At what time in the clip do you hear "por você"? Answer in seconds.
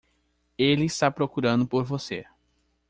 1.67-2.25